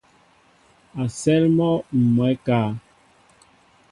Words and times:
A 1.01 1.03
sέέl 1.19 1.45
mɔ 1.57 1.69
mwɛɛ 2.11 2.27
ékáá. 2.35 2.67